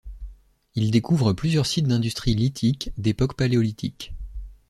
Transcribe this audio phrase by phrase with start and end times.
[0.73, 4.15] Ils découvrent plusieurs sites d'industrie lithique, d'époque Paléolithique.